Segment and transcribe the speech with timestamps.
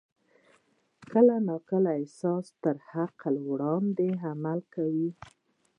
[1.11, 1.35] کله
[1.69, 5.09] کله احساس تر عقل وړاندې عمل کوي.